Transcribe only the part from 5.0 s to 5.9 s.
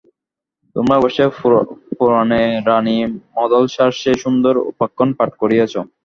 পাঠ করিয়াছ।